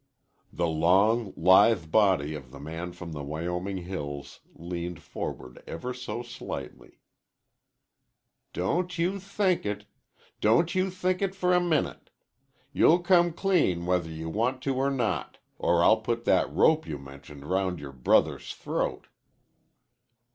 [0.51, 6.23] The long, lithe body of the man from the Wyoming hills leaned forward ever so
[6.23, 6.97] slightly.
[8.51, 9.85] "Don't you think it!
[10.39, 12.09] Don't you think it for a minute!
[12.73, 16.97] You'll come clean whether you want to or not or I'll put that rope you
[16.97, 19.05] mentioned round your brother's throat."